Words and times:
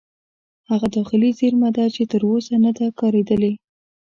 هغه 0.69 0.87
داخلي 0.97 1.29
زیرمه 1.39 1.69
ده 1.77 1.85
چې 1.95 2.01
تر 2.11 2.21
اوسه 2.29 2.53
نه 2.63 2.71
ده 2.77 2.85
کارېدلې. 2.99 3.53